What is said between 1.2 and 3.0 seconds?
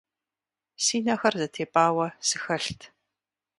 зэтепӀауэ сыхэлът.